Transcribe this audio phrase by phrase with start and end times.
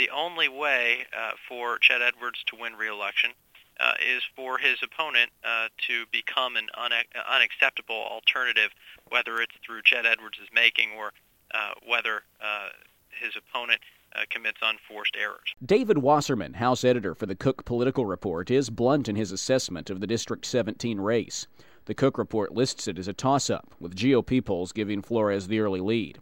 [0.00, 3.32] the only way uh, for Chet Edwards to win re-election
[3.78, 6.68] uh, is for his opponent uh, to become an
[7.30, 8.70] unacceptable alternative,
[9.10, 11.12] whether it's through Chet Edwards' making or
[11.52, 12.68] uh, whether uh,
[13.10, 13.80] his opponent
[14.16, 15.54] uh, commits unforced errors.
[15.64, 20.00] David Wasserman, House editor for the Cook Political Report, is blunt in his assessment of
[20.00, 21.46] the District 17 race.
[21.84, 25.60] The Cook Report lists it as a toss up, with GOP polls giving Flores the
[25.60, 26.20] early lead.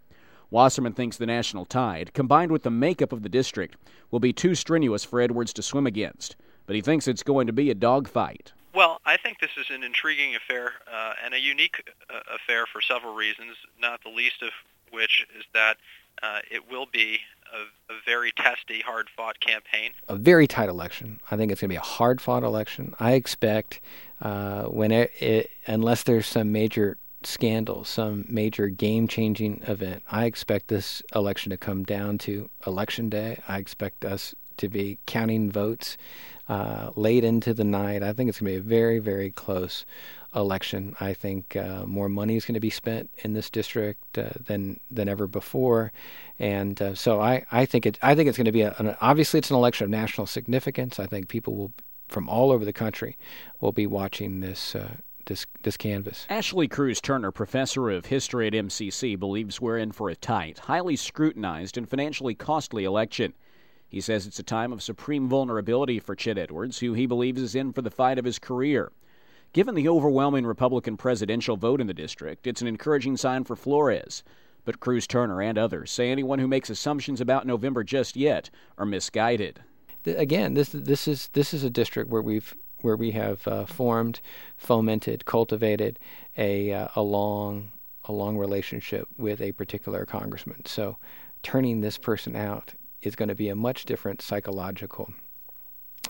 [0.51, 3.77] Wasserman thinks the national tide, combined with the makeup of the district,
[4.11, 6.37] will be too strenuous for Edwards to swim against
[6.69, 8.53] but he thinks it's going to be a dogfight.
[8.75, 12.83] Well, I think this is an intriguing affair uh, and a unique uh, affair for
[12.83, 14.51] several reasons, not the least of
[14.93, 15.79] which is that
[16.23, 17.21] uh, it will be
[17.55, 19.93] a, a very testy, hard-fought campaign.
[20.09, 21.21] A very tight election.
[21.31, 22.95] I think it's going to be a hard-fought election.
[23.01, 23.81] I expect
[24.21, 30.69] uh, when it, it, unless there's some major scandal, some major game-changing event, I expect
[30.69, 33.41] this election to come down to election day.
[33.49, 35.97] I expect us to be counting votes
[36.49, 38.03] uh, late into the night.
[38.03, 39.85] I think it's going to be a very, very close
[40.35, 40.95] election.
[41.01, 44.81] I think uh, more money is going to be spent in this district uh, than
[44.91, 45.93] than ever before,
[46.39, 48.97] and uh, so I, I think it I think it's going to be a, an,
[49.01, 50.99] obviously it's an election of national significance.
[50.99, 51.73] I think people will
[52.09, 53.17] from all over the country
[53.61, 54.75] will be watching this.
[55.29, 56.27] This, this canvas.
[56.31, 60.97] Ashley Cruz Turner, professor of history at MCC, believes we're in for a tight, highly
[60.97, 63.35] scrutinized, and financially costly election.
[63.91, 67.55] He says it's a time of supreme vulnerability for Chet Edwards, who he believes is
[67.55, 68.91] in for the fight of his career.
[69.53, 74.25] Given the overwhelming Republican presidential vote in the district, it's an encouraging sign for Flores.
[74.65, 78.49] But Cruz Turner and others say anyone who makes assumptions about November just yet
[78.79, 79.61] are misguided.
[80.07, 84.21] Again, this this is this is a district where we've where we have uh, formed,
[84.57, 85.99] fomented, cultivated
[86.37, 87.73] a uh, a long
[88.05, 90.65] a long relationship with a particular congressman.
[90.65, 90.97] So,
[91.43, 95.13] turning this person out is going to be a much different psychological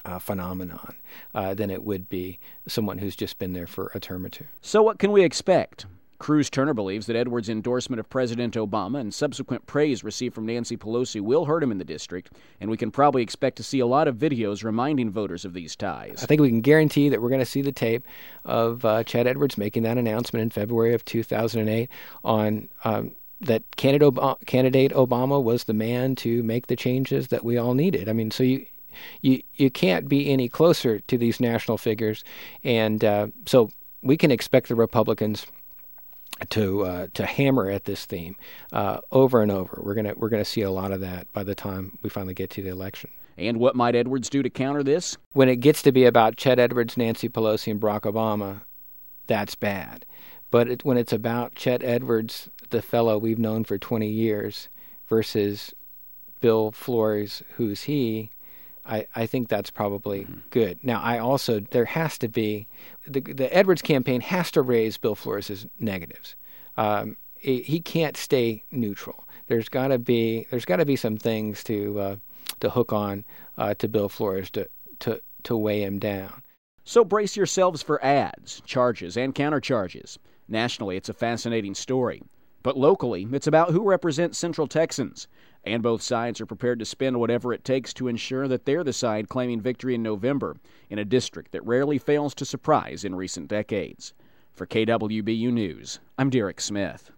[0.04, 0.94] uh, phenomenon
[1.34, 4.46] uh, than it would be someone who's just been there for a term or two.
[4.62, 5.86] So, what can we expect?
[6.18, 10.76] Cruz Turner believes that Edwards' endorsement of President Obama and subsequent praise received from Nancy
[10.76, 13.86] Pelosi will hurt him in the district, and we can probably expect to see a
[13.86, 16.22] lot of videos reminding voters of these ties.
[16.22, 18.04] I think we can guarantee that we're going to see the tape
[18.44, 21.88] of uh, Chet Edwards making that announcement in February of 2008
[22.24, 27.44] on um, that candidate Obama, candidate Obama was the man to make the changes that
[27.44, 28.08] we all needed.
[28.08, 28.66] I mean, so you
[29.22, 32.24] you you can't be any closer to these national figures,
[32.64, 33.70] and uh, so
[34.02, 35.46] we can expect the Republicans
[36.50, 38.36] to uh, to hammer at this theme
[38.72, 39.80] uh, over and over.
[39.82, 42.50] We're gonna we're gonna see a lot of that by the time we finally get
[42.50, 43.10] to the election.
[43.36, 45.16] And what might Edwards do to counter this?
[45.32, 48.62] When it gets to be about Chet Edwards, Nancy Pelosi, and Barack Obama,
[49.28, 50.04] that's bad.
[50.50, 54.68] But it, when it's about Chet Edwards, the fellow we've known for 20 years,
[55.08, 55.74] versus
[56.40, 58.30] Bill Flores, who's he,
[58.86, 60.40] I, I think that's probably mm-hmm.
[60.50, 60.78] good.
[60.82, 62.66] Now, I also, there has to be,
[63.06, 66.36] the, the Edwards campaign has to raise Bill Flores' negatives.
[66.76, 69.26] Um, he, he can't stay neutral.
[69.46, 72.16] There's got to be, there's got to be some things to, uh,
[72.60, 73.24] to hook on
[73.56, 74.68] uh, to Bill Flores to,
[75.00, 76.42] to, to weigh him down.
[76.84, 80.18] So brace yourselves for ads, charges, and countercharges.
[80.48, 82.22] Nationally, it's a fascinating story.
[82.62, 85.28] But locally, it's about who represents Central Texans.
[85.68, 88.92] And both sides are prepared to spend whatever it takes to ensure that they're the
[88.94, 90.56] side claiming victory in November
[90.88, 94.14] in a district that rarely fails to surprise in recent decades.
[94.54, 97.10] For KWBU News, I'm Derek Smith.